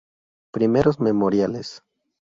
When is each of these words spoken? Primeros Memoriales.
Primeros 0.51 0.99
Memoriales. 0.99 1.83